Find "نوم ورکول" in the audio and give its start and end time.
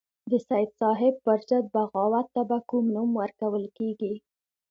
2.95-3.65